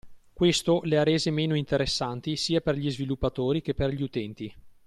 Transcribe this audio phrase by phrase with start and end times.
[0.33, 4.51] Questo le ha rese meno interessanti sia per gli sviluppatori che per gli utenti